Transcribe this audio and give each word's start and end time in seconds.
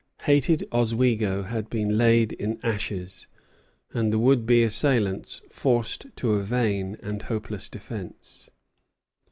Hated 0.23 0.67
Oswego 0.71 1.43
had 1.43 1.69
been 1.69 1.95
laid 1.95 2.33
in 2.33 2.57
ashes, 2.65 3.27
and 3.93 4.11
the 4.11 4.17
would 4.17 4.47
be 4.47 4.63
assailants 4.63 5.43
forced 5.47 6.07
to 6.15 6.31
a 6.33 6.43
vain 6.43 6.97
and 7.03 7.21
hopeless 7.21 7.69
defence. 7.69 8.49